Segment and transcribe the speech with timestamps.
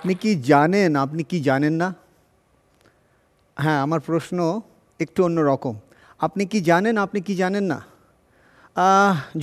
[0.00, 0.90] আপনি কি জানেন?
[1.04, 1.88] আপনি কি জানেন না?
[3.56, 4.38] হ্যাঁ আমার প্রশ্ন
[5.00, 5.74] একটু অন্য রকম।
[6.26, 6.94] আপনি কি জানেন?
[7.04, 7.78] আপনি কি জানেন না?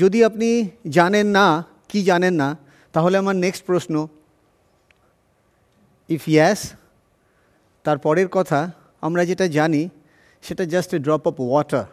[0.02, 0.50] যদি আপনি
[0.97, 1.46] জানেন না,
[1.92, 2.47] কি জানেন না,
[2.94, 3.94] তাহলে আমার নেক্সট প্রশ্ন।
[6.10, 6.60] ইফ ইয়াস
[7.85, 8.60] তার পরের কথা,
[9.08, 9.81] আমরা যেটা জানি,
[10.44, 11.85] সেটা just a drop of water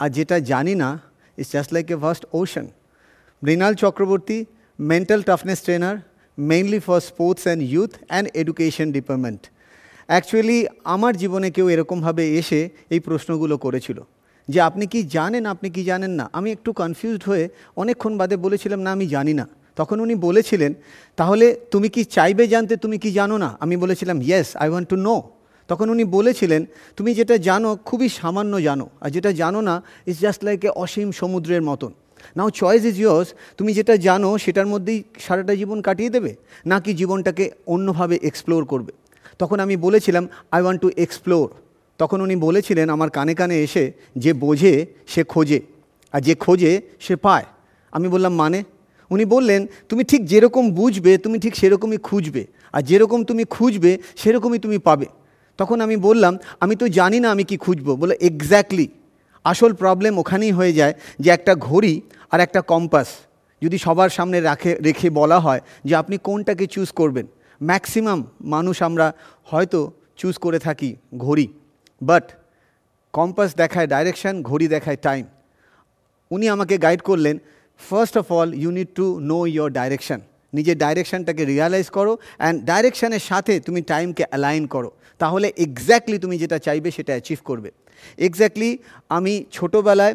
[0.00, 0.88] আর যেটা জানি না
[1.40, 2.66] is just like a vast ocean
[3.42, 4.38] Mrinal Chakraborty
[4.78, 5.96] mental toughness trainer
[6.50, 9.40] mainly for sports and youth and education department
[10.10, 12.60] actually আমার জীবনে কেউ এরকমভাবে এসে
[12.94, 13.98] এই প্রশ্নগুলো করেছিল
[14.48, 15.44] যে, আপনি কি জানেন?
[15.46, 16.24] আপনি কি জানেন না?
[16.32, 17.44] আমি একটু কনফিউজড হয়ে
[17.76, 20.72] অনেকক্ষণ বাদে বলেছিলাম, না, আমি জানি না। তখন উনি বলেছিলেন,
[21.16, 22.74] তাহলে তুমি কি চাইবে জানতে?
[22.76, 23.56] তুমি কি জানো না?
[23.60, 25.16] আমি বলেছিলাম yes I want to know
[25.68, 26.62] তখন উনি বলেছিলেন,
[26.96, 29.74] তুমি যেটা জানো, খুবই সামান্য জানো, আর যেটা জানো না
[30.06, 31.92] ইজ জাস্ট লাইক এ অসীম সমুদ্রের মতন।
[32.36, 37.50] নাও চয়েস ইজ ইয়োর্স তুমি যেটা জানো, সেটার মধ্যেই সারাটা জীবন কাটিয়ে দেবে, নাকি জীবনটাকে
[37.66, 38.92] অন্যভাবে এক্সপ্লোর করবে?
[39.38, 41.48] তখন আমি বলেছিলাম আই ওয়ান্ট টু এক্সপ্লোর
[41.98, 45.60] তখন উনি বলেছিলেন, আমার কানে কানে এসে, যে বোঝে, সে খোঁজে,
[46.12, 47.44] আর যে খোঁজে, সে পায়।
[47.92, 48.64] আমি বললাম মানে?
[49.10, 54.58] উনি বললেন, তুমি ঠিক যেরকম বুঝবে, তুমি ঠিক সেরকমই খুঁজবে, আর যেরকম তুমি খুঁজবে, সেরকমই
[54.58, 55.06] তুমি পাবে।
[55.58, 58.88] তখন আমি বললাম, আমি তো জানি না আমি কি খুঁজবো। বলে এক্স্যাক্টলি
[59.44, 61.94] আসল প্রবলেম ওখানেই হয়ে যায় যে একটা ঘড়ি
[62.32, 63.08] আর একটা কম্পাস
[63.62, 67.26] যদি সবার সামনে রাখে, রেখে বলা হয় যে আপনি কোনটাকে চুজ করবেন।
[67.60, 69.06] ম্যাক্সিমাম মানুষ আমরা
[69.44, 69.80] হয়তো
[70.16, 71.46] চুজ করে থাকি ঘড়ি।
[72.00, 72.24] বাট
[73.14, 75.24] কম্পাস দেখায় ডাইরেকশান ঘড়ি দেখায় টাইম
[76.30, 77.36] উনি আমাকে গাইড করলেন
[77.80, 80.20] first of all you need to know your direction
[80.52, 86.58] নিজের ডাইরেকশানটাকে রিয়ালাইজ করো অ্যান্ড ডাইরেকশানের সাথে তুমি টাইমকে অ্যালাইন করো। তাহলে এক্স্যাক্টলি তুমি যেটা
[86.66, 87.70] চাইবে সেটা অ্যাচিভ করবে।
[88.26, 88.70] এক্স্যাক্টলি
[89.16, 90.14] আমি ছোটোবেলায়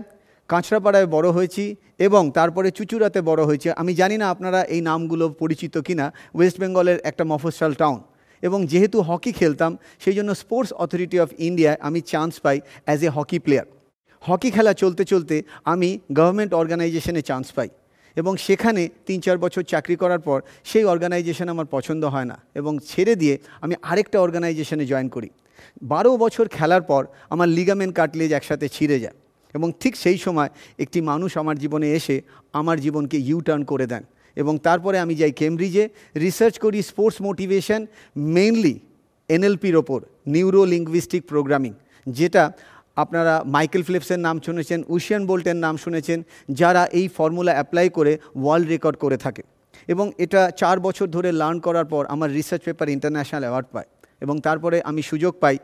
[0.50, 1.63] কাঁচরাপাড়ায় বড় হয়েছি
[2.08, 6.97] এবং তারপরে চুচুড়াতে বড় হয়েছে। আমি জানি না আপনারা এই নামগুলো পরিচিত কিনা। ওয়েস্ট বেঙ্গলের
[7.09, 8.00] একটা মফস্বল টাউন
[8.44, 9.72] এবং যেহেতু হকি খেলতাম,
[10.03, 13.67] সেই জন্য স্পোর্টস অথরিটি অফ ইন্ডিয়ায় আমি chance pi as a hockey player
[14.23, 15.36] hockey খেলা চলতে চলতে
[15.73, 17.69] আমি গভর্নমেন্ট অর্গানাইজেশনে চান্স পাই।
[18.16, 22.80] এবং সেখানে তিন চার বছর চাকরি করার পর সেই অর্গানাইজেশন আমার পছন্দ হয় না এবং
[22.88, 25.30] ছেড়ে দিয়ে আমি আরেকটা অর্গানাইজেশনে জয়েন করি।
[25.81, 29.14] বারো বছর খেলার পর আমার লিগামেন্ট কাটলেজ একসাথে ছিঁড়ে যায়
[29.53, 30.50] এবং ঠিক সেই সময়
[30.80, 32.22] একটি মানুষ আমার জীবনে এসে
[32.53, 34.03] আমার জীবনকে ইউ টার্ন করে দেন
[34.36, 37.86] এবং তারপরে আমি যাই কেমব্রিজে রিসার্চ করি স্পোর্টস মোটিভেশন
[38.18, 38.80] মেইনলি
[39.30, 41.74] এনএলপির ওপর নিউরো লিঙ্গুইস্টিক প্রোগ্রামিং
[42.08, 42.52] যেটা
[42.95, 48.67] আপনারা মাইকেল ফিলিপসের নাম শুনেছেন উশিয়ান বোল্টের নাম শুনেছেন, যারা এই ফর্মুলা অ্যাপ্লাই করে ওয়ার্ল্ড
[48.67, 49.44] রেকর্ড করে থাকে।
[49.88, 53.85] এবং এটা চার বছর ধরে লার্ন করার পর আমার রিসার্চ পেপার ইন্টারন্যাশনাল অ্যাওয়ার্ড পায়।
[54.22, 55.57] এবং তারপরে আমি সুযোগ পাই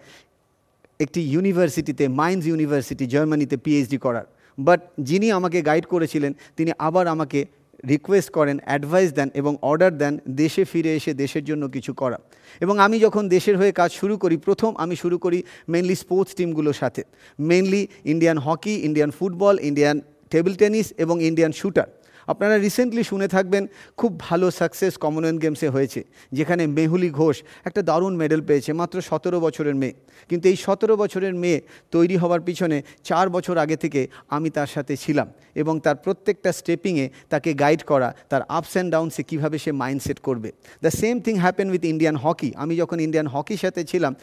[1.00, 4.24] একটি ইউনিভার্সিটিতে, মাইন্স ইউনিভার্সিটি, জার্মানিতে পিএইচডি করার।
[4.60, 7.46] বাট যিনি আমাকে গাইড করেছিলেন, তিনি আবার আমাকে
[7.90, 12.20] রিকোয়েস্ট করেন অ্যাডভাইস দেন এবং অর্ডার দেন, দেশে ফিরে এসে দেশের জন্য কিছু করা।
[12.62, 16.74] এবং আমি যখন দেশের হয়ে কাজ শুরু করি, প্রথম আমি শুরু করি মেনলি স্পোর্টস টিমগুলোর
[16.74, 17.04] সাথে।
[17.40, 22.01] Mainly Indian hockey Indian football Indian table tennis এবং ইন্ডিয়ান শুটার
[22.32, 23.64] আপনারা রিসেন্টলি শুনে থাকবেন,
[24.00, 26.02] খুব ভালো সাকসেস কমনওয়েলথ গেমসে হয়েছে,
[26.38, 27.38] যেখানে মেহুলি ঘোষ
[27.68, 29.96] একটা দারুণ মেডেল পেয়েছে, মাত্র সতেরো বছরের মেয়ে।
[30.30, 31.60] কিন্তু এই সতেরো বছরের মেয়ে
[31.96, 32.78] তৈরি হওয়ার পিছনে
[33.10, 34.02] চার বছর আগে থেকে
[34.36, 35.28] আমি তার সাথে ছিলাম
[35.62, 40.50] এবং তার প্রত্যেকটা স্টেপিংয়ে তাকে গাইড করা, তার আপস অ্যান্ড ডাউনসে কীভাবে সে মাইন্ডসেট করবে।
[40.84, 44.14] The same thing happen with Indian hockey আমি যখন ইন্ডিয়ান হকির সাথে ছিলাম,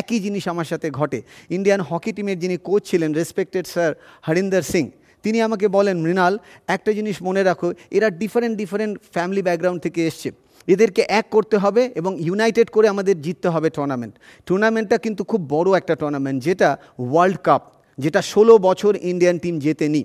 [0.00, 1.20] একই জিনিস আমার সাথে ঘটে।
[1.56, 3.90] ইন্ডিয়ান হকি টিমের যিনি কোচ ছিলেন রেসপেক্টেড স্যার
[4.26, 4.86] হরিন্দর সিং
[5.24, 6.34] তিনি আমাকে বলেন, মৃণাল,
[6.74, 10.28] একটা জিনিস মনে রাখো, এরা ডিফারেন্ট ডিফারেন্ট ফ্যামিলি ব্যাকগ্রাউন্ড থেকে এসছে।
[10.68, 14.14] এদেরকে এক করতে হবে এবং ইউনাইটেড করে আমাদের জিততে হবে টুর্নামেন্ট
[14.46, 16.68] টুর্নামেন্টটা কিন্তু খুব বড় একটা টুর্নামেন্ট যেটা
[17.10, 17.62] ওয়ার্ল্ড কাপ
[17.98, 20.02] যেটা ষোলো বছর ইন্ডিয়ান টিম জেতেনি।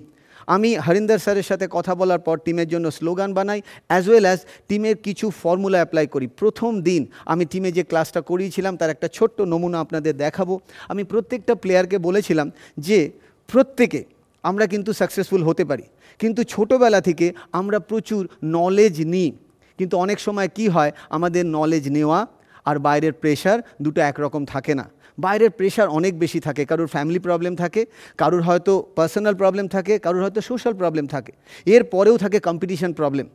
[0.54, 4.96] আমি হরিন্দর স্যারের সাথে কথা বলার পর টিমের জন্য স্লোগান বানাই অ্যাজ ওয়েল অ্যাজ টিমের
[5.06, 7.02] কিছু ফর্মুলা অ্যাপ্লাই করি। প্রথম দিন
[7.32, 10.54] আমি টিমে যে ক্লাসটা করিয়েছিলাম, তার একটা ছোট্ট নমুনা আপনাদের দেখাবো।
[10.92, 12.46] আমি প্রত্যেকটা প্লেয়ারকে বলেছিলাম
[12.86, 12.98] যে,
[13.48, 14.00] প্রত্যেকে
[14.42, 15.82] আমরা কিন্তু সাকসেসফুল হতে পারি।
[16.18, 19.32] কিন্তু ছোটোবেলা থেকে আমরা প্রচুর নলেজ নিই।
[19.78, 22.26] কিন্তু অনেক সময় কি হয়, আমাদের নলেজ নেওয়া
[22.64, 27.56] আর বাইরের প্রেশার দুটো একরকম থাকে না। বাইরের প্রেশার অনেক বেশি থাকে, কারোর ফ্যামিলি প্রবলেম
[27.56, 27.86] থাকে,
[28.18, 31.32] কারোর হয়তো পার্সোনাল প্রবলেম থাকে, কারোর হয়তো সোশ্যাল প্রবলেম থাকে।
[31.66, 33.26] এর পরেও থাকে কম্পিটিশান প্রবলেম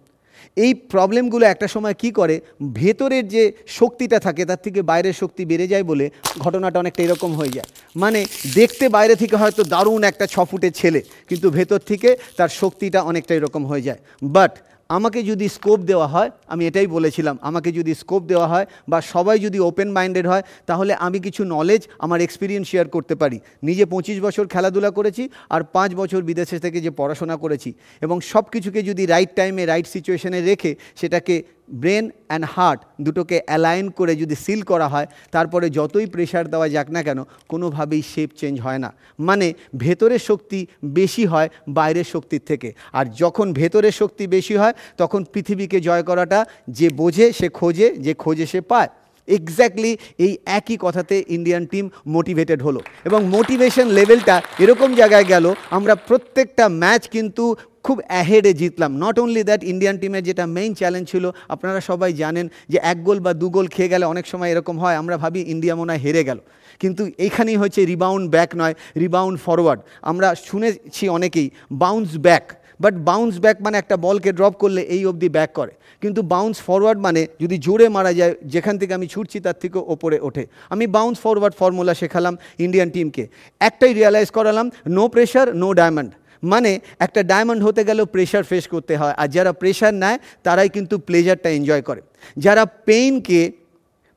[0.63, 2.35] এই প্রবলেমগুলো একটা সময় কি করে?
[2.81, 3.43] ভেতরের যে
[3.79, 6.05] শক্তিটা থাকে, তার থেকে বাইরের শক্তি বেড়ে যায় বলে
[6.43, 7.67] ঘটনাটা অনেকটা এরকম হয়ে যায়।
[8.03, 8.19] মানে
[8.59, 10.99] দেখতে বাইরে থেকে হয়তো দারুণ একটা ছ ফুটের ছেলে,
[11.29, 13.99] কিন্তু ভেতর থেকে তার শক্তিটা অনেকটা এরকম হয়ে যায়।
[14.37, 14.53] বাট
[14.89, 19.37] আমাকে যদি স্কোপ দেওয়া হয়, আমি এটাই বলেছিলাম, আমাকে যদি স্কোপ দেওয়া হয় বা সবাই
[19.39, 24.17] যদি ওপেন মাইন্ডেড হয়, তাহলে আমি কিছু নলেজ আমার এক্সপিরিয়েন্স শেয়ার করতে পারি। নিজে পঁচিশ
[24.25, 27.69] বছর খেলাধুলা করেছি আর পাঁচ বছর বিদেশে থেকে যে পড়াশোনা করেছি
[28.01, 31.35] এবং সব কিছুকে যদি রাইট টাইমে রাইট সিচুয়েশনে রেখে সেটাকে
[31.73, 36.91] ব্রেন অ্যান্ড হার্ট দুটোকে অ্যালাইন করে যদি সিল করা হয়, তারপরে যতই প্রেশার দেওয়া যাক
[36.91, 42.73] না কেন, কোনোভাবেই শেপ চেঞ্জ হয় না। মানে ভেতরের শক্তি বেশি হয় বাইরের শক্তির থেকে।
[42.93, 48.13] আর যখন ভেতরের শক্তি বেশি হয়, তখন পৃথিবীকে জয় করাটা যে বোঝে, সে খোঁজে, যে
[48.13, 48.87] খোঁজে সে পায়।
[49.27, 55.95] এক্স্যাক্টলি এই একই কথাতে ইন্ডিয়ান টিম মোটিভেটেড হলো। এবং মোটিভেশন লেভেলটা এরকম জায়গায় গেল, আমরা
[55.95, 61.25] প্রত্যেকটা ম্যাচ কিন্তু খুব অ্যাহেডে জিতলাম। নট অনলি দ্যাট ইন্ডিয়ান টিমের যেটা মেইন চ্যালেঞ্জ ছিল,
[61.53, 64.95] আপনারা সবাই জানেন যে এক গোল বা দু গোল খেয়ে গেলে অনেক সময় এরকম হয়,
[65.01, 66.39] আমরা ভাবি ইন্ডিয়া মনে হয় হেরে গেল।
[66.81, 69.79] কিন্তু এইখানেই হচ্ছে রিবাউন্ড ব্যাক নয় রিবাউন্ড ফরওয়ার্ড
[70.11, 71.47] আমরা শুনেছি অনেকেই
[71.83, 72.45] bounce back
[72.83, 75.73] but bounce back মানে একটা বলকে ড্রপ করলে এই অবধি ব্যাক করে।
[76.03, 80.17] কিন্তু বাউন্স ফরওয়ার্ড মানে যদি জোরে মারা যায়, যেখান থেকে আমি ছুটছি তার থেকেও ওপরে
[80.27, 80.43] ওঠে।
[80.73, 82.35] আমি বাউন্স ফরওয়ার্ড ফর্মুলা শেখালাম
[82.65, 83.23] ইন্ডিয়ান টিমকে
[83.61, 84.67] একটাই রিয়ালাইজ করালাম
[84.97, 86.11] নো প্রেশার নো ডায়মন্ড
[86.53, 86.71] মানে
[87.05, 91.49] একটা ডায়মন্ড হতে গেলেও প্রেশার ফেস করতে হয়। আর যারা প্রেশার নেয়, তারাই কিন্তু প্লেজারটা
[91.57, 92.01] এনজয় করে।
[92.37, 93.39] যারা পেইনকে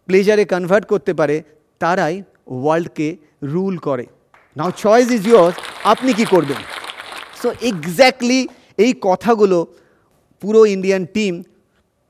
[0.09, 1.37] প্লেজারে কনভার্ট করতে পারে,
[1.83, 2.15] তারাই
[2.47, 3.09] ওয়ার্ল্ডকে
[3.43, 4.07] রুল করে।
[4.57, 5.53] নাও চয়েস ইজ ইয়োর
[5.85, 6.61] আপনি কি করবেন?
[7.43, 8.41] সো এক্স্যাক্টলি
[8.85, 9.59] এই কথাগুলো
[10.43, 11.35] পুরো ইন্ডিয়ান টিম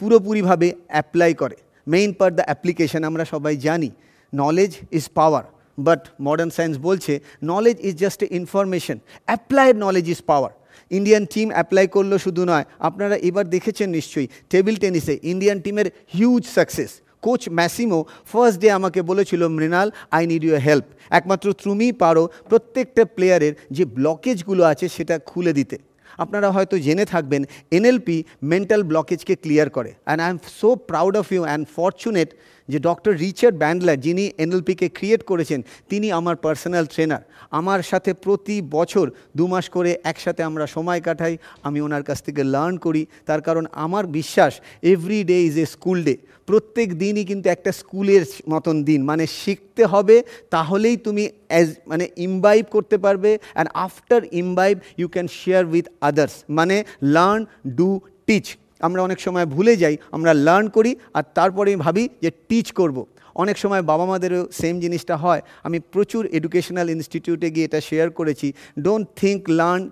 [0.00, 1.56] পুরোপুরিভাবে অ্যাপ্লাই করে।
[1.86, 3.90] মেইন পার্ট দ্য অ্যাপ্লিকেশন আমরা সবাই জানি।
[4.32, 5.44] Knowledge is power
[5.86, 7.12] but modern science বলছে
[7.52, 8.96] knowledge is just a information
[9.28, 10.52] applied knowledge is power
[10.90, 16.42] Indian team apply করল শুধু নয়, আপনারা এবার দেখেছেন নিশ্চয়ই টেবিল টেনিসে ইন্ডিয়ান টিমের huge
[16.56, 16.90] success
[17.26, 20.86] coach Massimo first day আমাকে বলেছিল, Mrinal I need your help
[21.18, 25.76] একমাত্র তুমিই পারো প্রত্যেকটা প্লেয়ারের যে ব্লকেজগুলো আছে সেটা খুলে দিতে।
[26.24, 27.42] আপনারা হয়তো জেনে থাকবেন
[27.76, 28.16] এনএলপি
[28.52, 32.28] মেন্টাল ব্লকেজকে ক্লিয়ার করে। And I am so proud of you and fortunate
[32.68, 35.60] যে ডক্টর রিচার্ড ব্যান্ডলার, যিনি এনএলপিকে ক্রিয়েট করেছেন,
[35.90, 37.22] তিনি আমার পার্সোনাল ট্রেনার
[37.58, 39.06] আমার সাথে প্রতি বছর
[39.38, 41.34] দু মাস করে একসাথে আমরা সময় কাটাই,
[41.66, 44.52] আমি ওনার কাছ থেকে লার্ন করি। তার কারণ আমার বিশ্বাস
[44.92, 46.14] every day is a school day
[46.48, 48.22] প্রত্যেক দিনই কিন্তু একটা স্কুলের
[48.52, 50.16] মতন দিন। মানে শিখতে হবে,
[50.54, 56.34] তাহলেই তুমি অ্যাজ মানে ইমবাইব করতে পারবে and after imbibe you can share with others
[56.58, 56.76] মানে
[57.14, 57.40] লার্ন
[57.78, 57.88] ডু
[58.26, 58.46] টিচ
[58.86, 62.96] আমরা অনেক সময় ভুলে যাই, আমরা লার্ন করি আর তারপরে ভাবি যে টিচ করব।
[63.42, 68.48] অনেক সময় বাবা মাদেরও সেম জিনিসটা হয়। আমি প্রচুর এডুকেশনাল ইনস্টিটিউটে গিয়ে এটা শেয়ার করেছি।
[68.86, 69.82] Don't think learn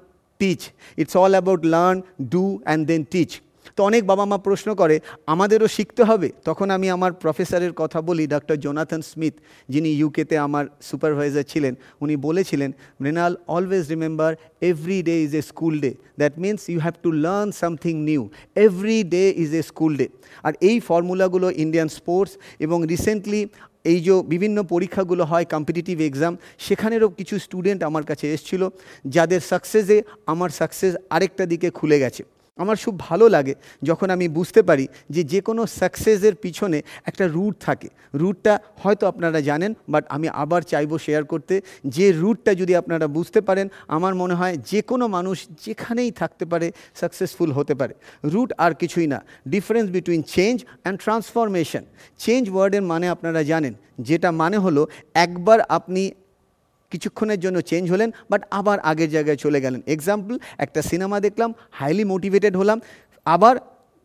[0.40, 0.60] teach
[1.00, 1.96] it's all about learn
[2.34, 3.30] do and then teach
[3.76, 4.96] তো অনেক বাবা মা প্রশ্ন করে,
[5.34, 6.28] আমাদেরও শিখতে হবে?
[6.48, 9.34] তখন আমি আমার প্রফেসরের কথা বলি ডক্টর জোনাথন স্মিথ,
[9.72, 11.74] যিনি ইউকেতে আমার সুপারভাইজার ছিলেন,
[12.04, 12.70] উনি বলেছিলেন,
[13.02, 14.32] Mrinal always remember
[14.70, 15.90] every day is a school day
[16.20, 18.22] that means you have to learn something new
[18.64, 20.06] every day is a school day
[20.46, 22.32] আর এই ফর্মুলাগুলো ইন্ডিয়ান স্পোর্টস
[22.64, 23.42] এবং রিসেন্টলি
[23.92, 26.32] এই যে বিভিন্ন পরীক্ষাগুলো হয় কম্পিটিটিভ এক্সাম
[26.66, 28.62] সেখানেরও কিছু স্টুডেন্ট আমার কাছে এসেছিল,
[29.14, 29.98] যাদের সাকসেসে
[30.32, 32.22] আমার সাকসেস আরেকটা দিকে খুলে গেছে।
[32.56, 37.55] আমার খুব ভালো লাগে যখন আমি বুঝতে পারি যে যে কোনো সাকসেসের পিছনে একটা রুট
[37.61, 43.06] থাকে। রুটটা হয়তো আপনারা জানেন বাট আমি আবার চাইব শেয়ার করতে। যে রুটটা যদি আপনারা
[43.06, 47.94] বুঝতে পারেন, আমার মনে হয় যে কোনো মানুষ যেখানেই থাকতে পারে সাকসেসফুল হতে পারে।
[48.25, 51.85] রুট আর কিছুই না। Difference between change and transformation
[52.19, 56.11] change ওয়ার্ডের মানে আপনারা জানেন। যেটা মানে হলো, একবার আপনি
[56.92, 60.34] কিছুক্ষণের জন্য চেঞ্জ হলেন বাট আবার আগের জায়গায় চলে গেলেন। এক্সাম্পল
[60.64, 62.78] একটা সিনেমা দেখলাম হাইলি মোটিভেটেড হলাম,
[63.26, 63.54] আবার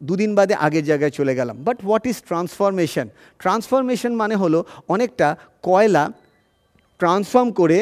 [0.01, 3.07] দুদিন বাদে আগের জায়গায় চলে গেলাম। But what is transformation
[3.41, 4.59] transformation মানে হলো
[4.93, 5.27] অনেকটা
[5.67, 6.03] কয়লা
[7.00, 7.77] ট্রান্সফর্ম করে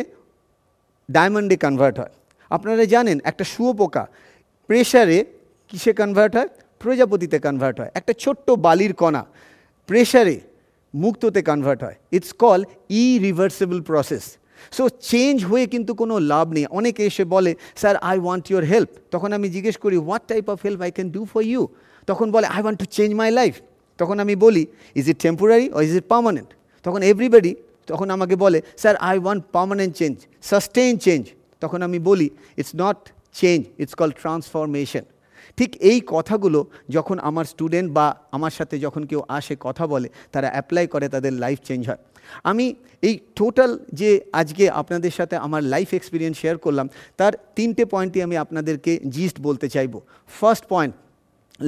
[1.10, 2.13] ডায়মন্ডে কনভার্ট হয়।
[2.51, 4.03] আপনারা জানেন, একটা শুয়োপোকা
[4.70, 5.18] প্রেশারে
[5.70, 6.50] কিসে কনভার্ট হয়?
[6.82, 9.24] প্রজাপতিতে কনভার্ট হয়। একটা ছোট্ট বালির কণা
[9.89, 10.38] প্রেশারে
[10.94, 12.62] মুক্ততে কনভার্ট হয়। It's call
[13.25, 14.25] irreversible process
[14.78, 17.51] so change হয়ে কিন্তু কোনো লাভ নেই। অনেকে এসে বলে
[17.82, 21.08] sir I want your help তখন আমি জিজ্ঞেস করি what type of help I can
[21.16, 21.62] do for you
[22.10, 23.54] তখন বলে I want to change my life
[24.00, 24.63] তখন আমি বলি
[25.00, 26.50] is it temporary or is it permanent
[26.86, 27.54] তখন এভরিবডি
[27.89, 30.16] তখন আমাকে বলে sir I want permanent change
[30.51, 31.24] sustain change
[31.62, 32.28] তখন আমি বলি
[32.60, 33.00] it's not
[33.39, 35.06] change it's call transformation
[35.58, 40.48] ঠিক এই কথাগুলো যখন আমার স্টুডেন্ট বা আমার সাথে যখন কেউ আসে, কথা বলে, তারা
[40.50, 42.01] অ্যাপ্লাই করে, তাদের লাইফ চেঞ্জ হয়।
[42.50, 42.66] আমি
[43.08, 44.10] এই টোটাল যে
[44.40, 46.88] আজকে আপনাদের সাথে আমার লাইফ এক্সপিরিয়েন্স শেয়ার করলাম,
[47.20, 49.94] তার তিনটে পয়েন্টই আমি আপনাদেরকে জিস্ট বলতে চাইব।
[50.40, 50.94] ফার্স্ট পয়েন্ট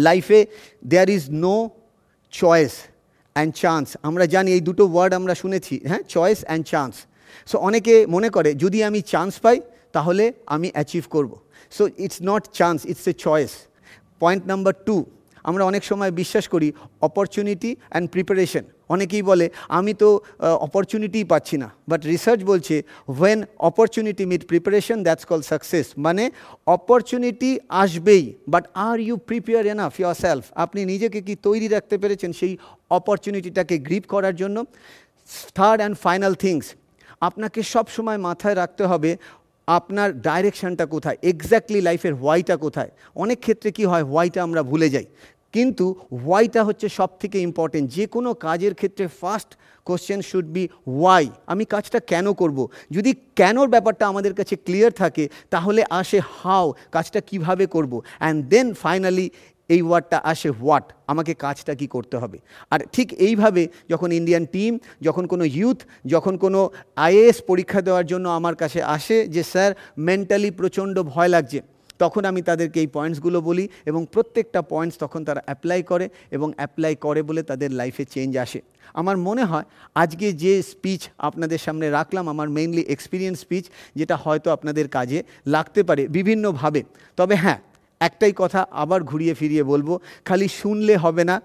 [0.07, 0.39] লাইফে
[0.91, 1.55] there is no
[2.33, 2.73] choice
[3.35, 6.93] and chance আমরা জানি এই দুটো ওয়ার্ড আমরা শুনেছি হ্যাঁ চয়েস অ্যান্ড চান্স
[7.49, 9.57] সো অনেকে মনে করে, যদি আমি চান্স পাই,
[9.95, 10.23] তাহলে
[10.55, 11.31] আমি অ্যাচিভ করব।
[11.71, 13.51] So it's not chance it's a choice
[14.21, 14.95] point number two
[15.49, 16.67] আমরা অনেক সময় বিশ্বাস করি
[17.07, 18.63] অপরচুনিটি অ্যান্ড প্রিপারেশন
[18.95, 19.45] অনেকেই বলে,
[19.77, 20.09] আমি তো
[20.65, 22.75] অপরচুনিটিই পাচ্ছি না। বাট রিসার্চ বলছে
[23.17, 26.23] when opportunity meet preparation that's call success মানে
[26.75, 27.49] অপরচুনিটি
[27.83, 29.93] আসবেই but are you prepare enough
[30.23, 32.53] yourself আপনি নিজেকে কি তৈরি রাখতে পেরেছেন সেই
[32.97, 34.57] অপরচুনিটিটাকে গ্রিপ করার জন্য?
[35.57, 36.65] থার্ড অ্যান্ড ফাইনাল থিংস
[37.27, 39.11] আপনাকে সব সময় মাথায় রাখতে হবে
[39.67, 41.17] আপনার ডাইরেকশানটা কোথায়?
[41.21, 42.89] এক্স্যাক্টলি লাইফের হোয়াইটা কোথায়?
[43.15, 45.05] অনেক ক্ষেত্রে কি হয় হোয়াইটা আমরা ভুলে যাই।
[45.53, 51.29] কিন্তু হোয়াইটা হচ্ছে সব থেকে ইম্পর্টেন্ট যে কোনো কাজের ক্ষেত্রে first question should be why
[51.47, 57.21] আমি কাজটা কেন করব। যদি কেনর ব্যাপারটা আমাদের কাছে ক্লিয়ার থাকে, তাহলে আসে হাও কাজটা
[57.21, 59.29] কীভাবে করব। অ্যান্ড দেন ফাইনালি
[59.69, 60.85] এই ওয়ার্ডটা আসে হোয়াট?
[61.11, 62.37] আমাকে কাজটা কি করতে হবে?
[62.71, 65.79] আর ঠিক এইভাবে যখন ইন্ডিয়ান টিম যখন কোনো ইউথ
[66.13, 66.59] যখন কোনো
[66.95, 69.71] আইএএস পরীক্ষা দেওয়ার জন্য আমার কাছে আসে যে স্যার
[70.07, 71.59] মেন্টালি প্রচণ্ড ভয় লাগছে।
[71.99, 76.93] তখন আমি তাদেরকে এই পয়েন্টসগুলো বলি এবং প্রত্যেকটা পয়েন্টস তখন তারা অ্যাপ্লাই করে এবং অ্যাপ্লাই
[77.05, 78.59] করে বলে তাদের লাইফে চেঞ্জ আসে।
[78.93, 79.65] আমার মনে হয়
[79.95, 83.65] আজকে যে স্পিচ আপনাদের সামনে রাখলাম, আমার মেইনলি এক্সপিরিয়েন্স স্পিচ
[83.95, 86.81] যেটা হয়তো আপনাদের কাজে লাগতে পারে বিভিন্নভাবে।
[87.17, 87.59] তবে হ্যাঁ
[88.07, 89.89] একটাই কথা আবার ঘুরিয়ে ফিরিয়ে বলব,
[90.27, 91.35] খালি শুনলে হবে না।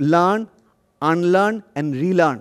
[0.00, 0.40] Learn
[1.02, 2.40] unlearn and relearn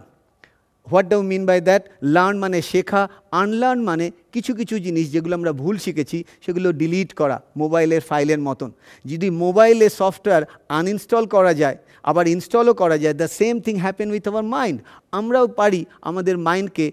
[0.88, 1.84] what do you mean by that
[2.16, 3.02] learn মানে শেখা
[3.42, 8.70] আনলার্ন মানে কিছু কিছু জিনিস যেগুলো আমরা ভুল শিখেছি, সেগুলো ডিলিট করা, মোবাইলের ফাইলের মতন।
[9.12, 10.44] যদি মোবাইলে সফটওয়্যার
[10.80, 11.78] আনইনস্টল করা যায়,
[12.10, 14.78] আবার ইনস্টলও করা যায় the same thing happen with our mind
[15.20, 16.86] আমরাও পারি আমাদের মাইন্ডকে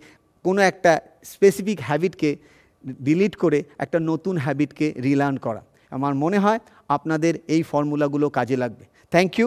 [0.45, 0.93] কোনো একটা
[1.33, 2.31] স্পেসিফিক হ্যাবিটকে
[3.07, 8.85] ডিলিট করে, একটা নতুন হ্যাবিটকে রিলার্ন করা। আমার মনে হয় আপনাদের এই ফর্মুলাগুলো কাজে লাগবে।
[9.13, 9.45] Thank you